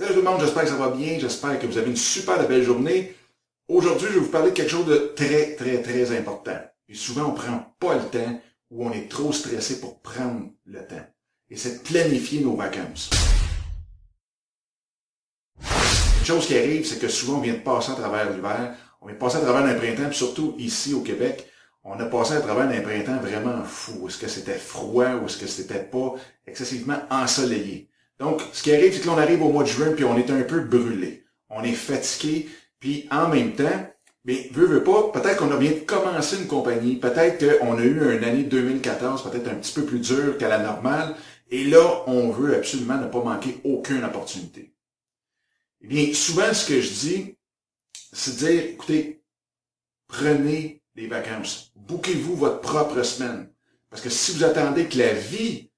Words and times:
Salut 0.00 0.14
tout 0.14 0.20
le 0.20 0.30
monde, 0.30 0.40
j'espère 0.40 0.62
que 0.62 0.70
ça 0.70 0.76
va 0.76 0.88
bien, 0.88 1.18
j'espère 1.18 1.58
que 1.58 1.66
vous 1.66 1.76
avez 1.76 1.90
une 1.90 1.96
super 1.96 2.48
belle 2.48 2.62
journée. 2.62 3.14
Aujourd'hui, 3.68 4.08
je 4.08 4.14
vais 4.14 4.20
vous 4.20 4.30
parler 4.30 4.50
de 4.50 4.56
quelque 4.56 4.70
chose 4.70 4.86
de 4.86 5.12
très, 5.14 5.56
très, 5.56 5.82
très 5.82 6.16
important. 6.16 6.56
Et 6.88 6.94
souvent, 6.94 7.24
on 7.26 7.32
prend 7.32 7.76
pas 7.78 7.96
le 7.96 8.04
temps 8.04 8.40
ou 8.70 8.86
on 8.86 8.92
est 8.92 9.10
trop 9.10 9.30
stressé 9.30 9.78
pour 9.78 10.00
prendre 10.00 10.48
le 10.64 10.86
temps. 10.86 11.06
Et 11.50 11.56
c'est 11.58 11.82
de 11.82 11.86
planifier 11.86 12.40
nos 12.40 12.56
vacances. 12.56 13.10
Une 15.60 16.24
chose 16.24 16.46
qui 16.46 16.56
arrive, 16.56 16.86
c'est 16.86 16.98
que 16.98 17.08
souvent, 17.08 17.36
on 17.36 17.42
vient 17.42 17.52
de 17.52 17.58
passer 17.58 17.92
à 17.92 17.94
travers 17.94 18.32
l'hiver, 18.32 18.74
on 19.02 19.06
vient 19.06 19.16
de 19.16 19.20
passer 19.20 19.36
à 19.36 19.40
travers 19.40 19.66
un 19.66 19.74
printemps, 19.74 20.08
puis 20.08 20.16
surtout 20.16 20.54
ici 20.56 20.94
au 20.94 21.02
Québec, 21.02 21.46
on 21.84 22.00
a 22.00 22.06
passé 22.06 22.32
à 22.32 22.40
travers 22.40 22.70
un 22.70 22.80
printemps 22.80 23.20
vraiment 23.20 23.62
fou. 23.64 24.08
Est-ce 24.08 24.16
que 24.16 24.28
c'était 24.28 24.54
froid 24.54 25.16
ou 25.16 25.26
est-ce 25.26 25.36
que 25.36 25.46
c'était 25.46 25.84
pas 25.84 26.14
excessivement 26.46 27.00
ensoleillé? 27.10 27.89
Donc, 28.20 28.42
ce 28.52 28.62
qui 28.62 28.72
arrive, 28.72 28.92
c'est 28.92 29.00
que 29.00 29.06
l'on 29.06 29.18
arrive 29.18 29.42
au 29.42 29.48
mois 29.48 29.64
de 29.64 29.68
juin, 29.68 29.92
puis 29.92 30.04
on 30.04 30.16
est 30.16 30.30
un 30.30 30.42
peu 30.42 30.60
brûlé. 30.60 31.24
On 31.48 31.64
est 31.64 31.72
fatigué, 31.72 32.48
puis 32.78 33.08
en 33.10 33.28
même 33.28 33.54
temps, 33.54 33.90
mais 34.24 34.50
veut, 34.52 34.66
veut 34.66 34.84
pas, 34.84 35.10
peut-être 35.10 35.38
qu'on 35.38 35.50
a 35.50 35.56
bien 35.56 35.72
commencé 35.86 36.36
une 36.36 36.46
compagnie, 36.46 36.96
peut-être 36.96 37.58
qu'on 37.58 37.78
a 37.78 37.82
eu 37.82 38.16
une 38.16 38.22
année 38.22 38.42
2014, 38.42 39.22
peut-être 39.22 39.48
un 39.48 39.54
petit 39.54 39.72
peu 39.72 39.86
plus 39.86 40.00
dure 40.00 40.36
qu'à 40.36 40.48
la 40.48 40.58
normale, 40.58 41.16
et 41.50 41.64
là, 41.64 42.04
on 42.06 42.30
veut 42.30 42.54
absolument 42.54 42.98
ne 42.98 43.08
pas 43.08 43.24
manquer 43.24 43.58
aucune 43.64 44.04
opportunité. 44.04 44.74
Eh 45.80 45.86
bien, 45.86 46.12
souvent, 46.12 46.52
ce 46.52 46.68
que 46.68 46.80
je 46.80 46.90
dis, 46.92 47.36
c'est 48.12 48.32
de 48.32 48.46
dire, 48.46 48.64
écoutez, 48.64 49.22
prenez 50.06 50.82
des 50.94 51.06
vacances. 51.06 51.72
Bouquez-vous 51.74 52.36
votre 52.36 52.60
propre 52.60 53.02
semaine. 53.02 53.50
Parce 53.88 54.02
que 54.02 54.10
si 54.10 54.32
vous 54.32 54.44
attendez 54.44 54.86
que 54.86 54.98
la 54.98 55.14
vie 55.14 55.69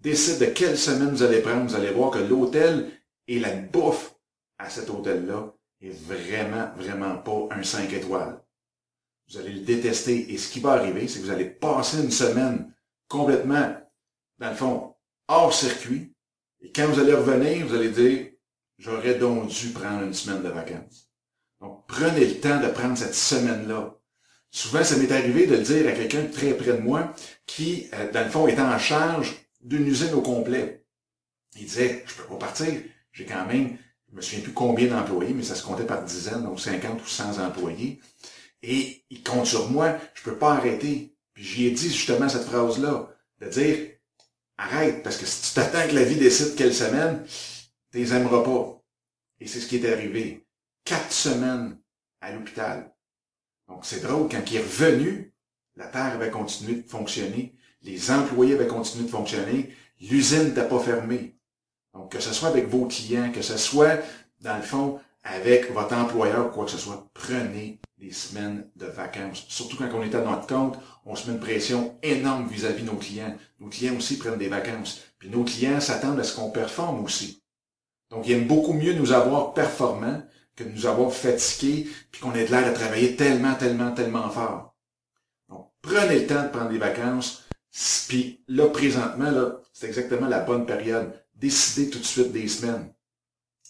décide 0.00 0.38
de 0.38 0.46
quelle 0.46 0.78
semaine 0.78 1.10
vous 1.10 1.22
allez 1.22 1.40
prendre, 1.40 1.66
vous 1.66 1.74
allez 1.74 1.90
voir 1.90 2.10
que 2.10 2.18
l'hôtel 2.18 2.90
et 3.26 3.38
la 3.38 3.54
bouffe 3.54 4.14
à 4.58 4.70
cet 4.70 4.90
hôtel-là 4.90 5.54
est 5.80 5.90
vraiment, 5.90 6.70
vraiment 6.76 7.16
pas 7.18 7.48
un 7.50 7.62
5 7.62 7.92
étoiles. 7.92 8.40
Vous 9.28 9.38
allez 9.38 9.52
le 9.52 9.60
détester 9.60 10.32
et 10.32 10.38
ce 10.38 10.50
qui 10.50 10.60
va 10.60 10.72
arriver, 10.72 11.06
c'est 11.06 11.20
que 11.20 11.24
vous 11.24 11.30
allez 11.30 11.50
passer 11.50 12.02
une 12.02 12.10
semaine 12.10 12.72
complètement, 13.08 13.76
dans 14.38 14.50
le 14.50 14.56
fond, 14.56 14.94
hors 15.28 15.52
circuit. 15.52 16.14
Et 16.60 16.72
quand 16.72 16.86
vous 16.86 17.00
allez 17.00 17.14
revenir, 17.14 17.66
vous 17.66 17.74
allez 17.74 17.90
dire, 17.90 18.30
j'aurais 18.78 19.16
donc 19.16 19.48
dû 19.48 19.68
prendre 19.68 20.02
une 20.02 20.14
semaine 20.14 20.42
de 20.42 20.48
vacances. 20.48 21.10
Donc, 21.60 21.84
prenez 21.86 22.24
le 22.24 22.40
temps 22.40 22.60
de 22.60 22.68
prendre 22.68 22.96
cette 22.96 23.14
semaine-là. 23.14 23.94
Souvent, 24.50 24.82
ça 24.82 24.96
m'est 24.96 25.12
arrivé 25.12 25.46
de 25.46 25.56
le 25.56 25.62
dire 25.62 25.88
à 25.88 25.92
quelqu'un 25.92 26.24
très 26.26 26.54
près 26.54 26.72
de 26.72 26.78
moi 26.78 27.12
qui, 27.44 27.88
euh, 27.92 28.10
dans 28.12 28.24
le 28.24 28.30
fond, 28.30 28.48
était 28.48 28.62
en 28.62 28.78
charge 28.78 29.36
d'une 29.68 29.86
usine 29.86 30.14
au 30.14 30.22
complet. 30.22 30.84
Il 31.56 31.66
disait, 31.66 32.04
je 32.06 32.14
peux 32.14 32.24
pas 32.24 32.36
partir, 32.36 32.72
j'ai 33.12 33.26
quand 33.26 33.46
même, 33.46 33.76
je 34.10 34.16
me 34.16 34.20
souviens 34.22 34.42
plus 34.42 34.52
combien 34.52 34.88
d'employés, 34.88 35.34
mais 35.34 35.42
ça 35.42 35.54
se 35.54 35.62
comptait 35.62 35.86
par 35.86 36.02
dizaines, 36.04 36.42
donc 36.42 36.58
50 36.58 37.00
ou 37.00 37.06
100 37.06 37.38
employés. 37.44 38.00
Et 38.62 39.04
il 39.10 39.22
compte 39.22 39.46
sur 39.46 39.70
moi, 39.70 39.98
je 40.14 40.22
peux 40.22 40.36
pas 40.36 40.54
arrêter. 40.54 41.14
Puis 41.34 41.44
j'y 41.44 41.66
ai 41.66 41.70
dit 41.70 41.88
justement 41.88 42.28
cette 42.28 42.46
phrase-là, 42.46 43.10
de 43.40 43.48
dire, 43.48 43.90
arrête, 44.56 45.02
parce 45.02 45.18
que 45.18 45.26
si 45.26 45.48
tu 45.48 45.54
t'attends 45.54 45.86
que 45.86 45.94
la 45.94 46.04
vie 46.04 46.16
décide 46.16 46.56
quelle 46.56 46.74
semaine, 46.74 47.24
tu 47.92 47.98
les 47.98 48.12
aimeras 48.14 48.42
pas. 48.42 48.82
Et 49.40 49.46
c'est 49.46 49.60
ce 49.60 49.68
qui 49.68 49.76
est 49.76 49.92
arrivé. 49.92 50.46
Quatre 50.84 51.12
semaines 51.12 51.78
à 52.20 52.32
l'hôpital. 52.32 52.92
Donc 53.68 53.84
c'est 53.84 54.00
drôle, 54.00 54.28
quand 54.28 54.42
il 54.50 54.56
est 54.56 54.60
revenu, 54.60 55.34
la 55.76 55.86
Terre 55.86 56.14
avait 56.14 56.30
continué 56.30 56.82
de 56.82 56.88
fonctionner, 56.88 57.54
les 57.82 58.10
employés 58.10 58.54
avaient 58.54 58.66
continué 58.66 59.04
de 59.04 59.10
fonctionner, 59.10 59.74
l'usine 60.00 60.44
n'était 60.44 60.68
pas 60.68 60.78
fermée. 60.78 61.36
Donc 61.94 62.12
que 62.12 62.20
ce 62.20 62.32
soit 62.32 62.48
avec 62.48 62.68
vos 62.68 62.86
clients, 62.86 63.32
que 63.32 63.42
ce 63.42 63.56
soit, 63.56 63.98
dans 64.40 64.56
le 64.56 64.62
fond, 64.62 65.00
avec 65.24 65.72
votre 65.72 65.94
employeur 65.94 66.46
ou 66.46 66.50
quoi 66.50 66.64
que 66.64 66.70
ce 66.70 66.78
soit, 66.78 67.06
prenez 67.14 67.80
des 67.98 68.12
semaines 68.12 68.68
de 68.76 68.86
vacances. 68.86 69.44
Surtout 69.48 69.76
quand 69.76 69.90
on 69.92 70.02
est 70.02 70.14
à 70.14 70.20
notre 70.20 70.46
compte, 70.46 70.78
on 71.04 71.16
se 71.16 71.26
met 71.26 71.34
une 71.34 71.40
pression 71.40 71.98
énorme 72.02 72.48
vis-à-vis 72.48 72.82
de 72.82 72.90
nos 72.90 72.96
clients. 72.96 73.36
Nos 73.58 73.68
clients 73.68 73.96
aussi 73.96 74.18
prennent 74.18 74.38
des 74.38 74.48
vacances. 74.48 75.00
Puis 75.18 75.28
nos 75.28 75.44
clients 75.44 75.80
s'attendent 75.80 76.20
à 76.20 76.24
ce 76.24 76.36
qu'on 76.36 76.50
performe 76.50 77.04
aussi. 77.04 77.42
Donc, 78.10 78.26
ils 78.26 78.32
aiment 78.32 78.46
beaucoup 78.46 78.72
mieux 78.72 78.94
nous 78.94 79.12
avoir 79.12 79.52
performants 79.52 80.22
que 80.56 80.64
de 80.64 80.70
nous 80.70 80.86
avoir 80.86 81.12
fatigués 81.12 81.88
puis 82.10 82.20
qu'on 82.20 82.34
ait 82.34 82.44
de 82.44 82.50
l'air 82.50 82.66
à 82.66 82.72
travailler 82.72 83.16
tellement, 83.16 83.54
tellement, 83.54 83.92
tellement 83.92 84.30
fort. 84.30 84.74
Donc, 85.48 85.70
prenez 85.82 86.20
le 86.20 86.26
temps 86.26 86.42
de 86.42 86.48
prendre 86.48 86.70
des 86.70 86.78
vacances. 86.78 87.47
Puis 88.08 88.42
là, 88.48 88.68
présentement, 88.68 89.30
là, 89.30 89.60
c'est 89.72 89.86
exactement 89.86 90.28
la 90.28 90.40
bonne 90.40 90.66
période. 90.66 91.12
Décidez 91.34 91.90
tout 91.90 91.98
de 91.98 92.04
suite 92.04 92.32
des 92.32 92.48
semaines. 92.48 92.92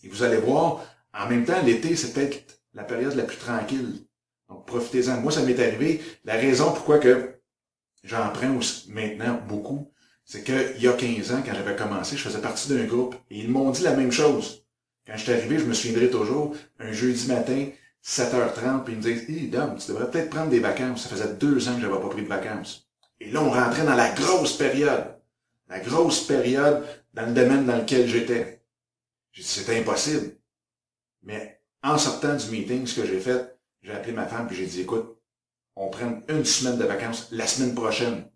Et 0.03 0.09
vous 0.09 0.22
allez 0.22 0.38
voir, 0.38 0.84
en 1.12 1.28
même 1.28 1.44
temps, 1.44 1.60
l'été, 1.62 1.97
c'est 1.97 2.12
peut-être 2.12 2.60
la 2.72 2.84
période 2.84 3.14
la 3.14 3.25
plus 3.25 3.36
tranquille. 3.36 4.06
Donc, 4.48 4.66
profitez-en. 4.66 5.20
Moi, 5.20 5.32
ça 5.32 5.42
m'est 5.42 5.59
arrivé. 5.59 6.00
La 6.25 6.34
raison 6.34 6.72
pourquoi 6.72 6.98
que 6.98 7.41
j'en 8.04 8.31
prends 8.31 8.59
maintenant 8.88 9.41
beaucoup, 9.47 9.92
c'est 10.25 10.44
qu'il 10.44 10.82
y 10.82 10.88
a 10.88 10.92
15 10.92 11.32
ans, 11.32 11.42
quand 11.44 11.54
j'avais 11.54 11.76
commencé, 11.76 12.16
je 12.16 12.22
faisais 12.22 12.41
partie 12.41 12.69
d'un 12.69 12.84
groupe 12.84 13.16
et 13.30 13.38
ils 13.38 13.50
m'ont 13.50 13.70
dit 13.70 13.82
la 13.82 13.94
même 13.94 14.12
chose. 14.12 14.65
Quand 15.06 15.16
je 15.16 15.22
suis 15.22 15.32
arrivé, 15.32 15.59
je 15.59 15.65
me 15.65 15.72
souviendrai 15.72 16.10
toujours, 16.10 16.54
un 16.78 16.92
jeudi 16.92 17.28
matin, 17.28 17.69
7h30, 18.04 18.84
puis 18.84 18.92
ils 18.92 18.98
me 18.98 19.03
disaient, 19.03 19.25
hé, 19.28 19.47
Dom, 19.47 19.76
tu 19.76 19.88
devrais 19.88 20.10
peut-être 20.10 20.30
prendre 20.30 20.50
des 20.50 20.60
vacances. 20.60 21.03
Ça 21.03 21.09
faisait 21.09 21.34
deux 21.34 21.69
ans 21.69 21.75
que 21.75 21.80
j'avais 21.80 22.00
pas 22.00 22.09
pris 22.09 22.22
de 22.22 22.28
vacances. 22.28 22.88
Et 23.20 23.30
là, 23.30 23.42
on 23.42 23.50
rentrait 23.50 23.84
dans 23.84 23.94
la 23.94 24.10
grosse 24.12 24.56
période. 24.56 25.16
La 25.68 25.80
grosse 25.80 26.26
période 26.26 26.86
dans 27.12 27.26
le 27.26 27.32
domaine 27.32 27.66
dans 27.66 27.76
lequel 27.76 28.08
j'étais. 28.08 28.62
J'ai 29.32 29.42
dit, 29.42 29.48
c'était 29.48 29.78
impossible. 29.78 30.36
Mais 31.22 31.60
en 31.82 31.98
sortant 31.98 32.36
du 32.36 32.50
meeting, 32.50 32.86
ce 32.86 33.00
que 33.00 33.06
j'ai 33.06 33.20
fait, 33.20 33.58
j'ai 33.82 33.92
appelé 33.92 34.12
ma 34.12 34.26
femme 34.26 34.46
puis 34.46 34.56
j'ai 34.56 34.66
dit, 34.66 34.80
écoute, 34.82 35.16
on 35.76 35.90
prend 35.90 36.20
une 36.28 36.44
semaine 36.44 36.78
de 36.78 36.84
vacances 36.84 37.28
la 37.30 37.46
semaine 37.46 37.74
prochaine. 37.74 38.30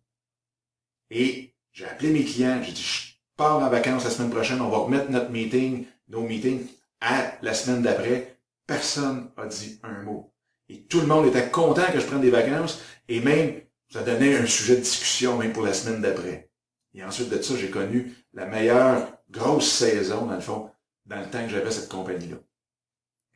Et 1.11 1.55
j'ai 1.73 1.87
appelé 1.87 2.11
mes 2.11 2.25
clients, 2.25 2.63
j'ai 2.63 2.73
dit, 2.73 2.83
je 2.83 3.13
pars 3.37 3.59
en 3.59 3.69
vacances 3.69 4.05
la 4.05 4.11
semaine 4.11 4.31
prochaine, 4.31 4.61
on 4.61 4.69
va 4.69 4.79
remettre 4.79 5.11
notre 5.11 5.31
meeting, 5.31 5.87
nos 6.09 6.23
meetings 6.23 6.67
à 7.01 7.33
la 7.43 7.55
semaine 7.55 7.83
d'après. 7.83 8.39
Personne 8.67 9.31
a 9.37 9.47
dit 9.47 9.81
un 9.83 10.03
mot. 10.03 10.33
Et 10.69 10.83
tout 10.85 11.01
le 11.01 11.07
monde 11.07 11.27
était 11.27 11.51
content 11.51 11.91
que 11.93 12.01
je 12.01 12.07
prenne 12.07 12.21
des 12.21 12.31
vacances 12.31 12.81
et 13.09 13.21
même, 13.21 13.61
ça 13.93 14.03
donnait 14.03 14.37
un 14.37 14.47
sujet 14.47 14.77
de 14.77 14.81
discussion 14.81 15.37
même 15.37 15.53
pour 15.53 15.65
la 15.65 15.75
semaine 15.75 16.01
d'après. 16.01 16.49
Et 16.95 17.05
ensuite 17.05 17.29
de 17.29 17.41
ça, 17.41 17.55
j'ai 17.57 17.71
connu 17.71 18.15
la 18.33 18.47
meilleure 18.47 19.13
grosse 19.31 19.71
saison, 19.71 20.27
dans 20.27 20.35
le 20.35 20.41
fond, 20.41 20.71
dans 21.07 21.21
le 21.21 21.27
temps 21.27 21.45
que 21.45 21.51
j'avais 21.51 21.71
cette 21.71 21.89
compagnie-là. 21.89 22.37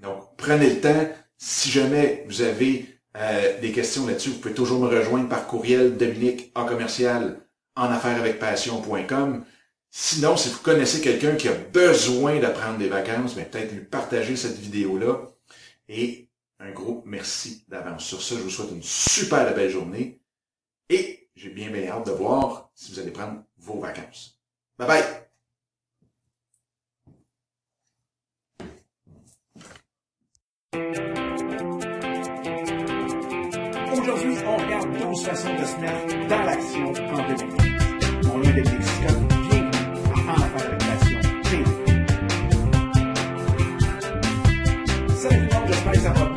Donc, 0.00 0.36
prenez 0.36 0.70
le 0.70 0.80
temps. 0.80 1.08
Si 1.38 1.70
jamais 1.70 2.24
vous 2.28 2.40
avez 2.40 2.86
euh, 3.16 3.60
des 3.60 3.72
questions 3.72 4.06
là-dessus, 4.06 4.30
vous 4.30 4.38
pouvez 4.38 4.54
toujours 4.54 4.80
me 4.80 4.88
rejoindre 4.88 5.28
par 5.28 5.46
courriel 5.46 5.96
Dominique 5.96 6.50
en 6.54 6.64
commercial 6.64 7.40
en 7.74 7.90
affaires 7.90 8.18
avec 8.18 8.38
passion.com. 8.38 9.44
Sinon, 9.90 10.36
si 10.36 10.48
vous 10.48 10.58
connaissez 10.60 11.02
quelqu'un 11.02 11.36
qui 11.36 11.48
a 11.48 11.52
besoin 11.52 12.38
de 12.38 12.46
prendre 12.46 12.78
des 12.78 12.88
vacances, 12.88 13.34
ben, 13.34 13.44
peut-être 13.44 13.72
lui 13.72 13.84
partager 13.84 14.36
cette 14.36 14.58
vidéo-là. 14.58 15.32
Et 15.88 16.28
un 16.58 16.70
gros 16.70 17.02
merci 17.06 17.64
d'avance. 17.68 18.04
Sur 18.04 18.22
ça, 18.22 18.34
je 18.36 18.40
vous 18.40 18.50
souhaite 18.50 18.70
une 18.70 18.82
super 18.82 19.54
belle 19.54 19.70
journée. 19.70 20.20
Et 20.88 21.28
j'ai 21.34 21.50
bien 21.50 21.74
hâte 21.88 22.06
de 22.06 22.12
voir 22.12 22.70
si 22.74 22.92
vous 22.92 23.00
allez 23.00 23.10
prendre 23.10 23.42
vos 23.58 23.80
vacances. 23.80 24.40
Bye 24.78 24.86
bye! 24.86 25.02
Aujourd'hui, 33.92 34.36
on 34.46 34.56
regarde 34.56 34.98
12 34.98 35.24
façons 35.24 35.54
de 35.54 35.64
se 35.64 35.76
mettre 35.80 36.28
dans 36.28 36.42
l'action 36.44 36.88
en 36.88 36.92
2015. 36.92 38.26
Mon 38.26 38.38
nom 38.38 38.44
est 38.44 38.62
Scott. 38.82 39.18
Bienvenue 39.48 39.70
à 40.14 40.30
En 40.30 40.34
affaires 40.34 40.66
avec 40.66 40.78
TV. 41.42 41.64
Salut 45.16 45.48
le 45.48 45.98
ça. 45.98 46.35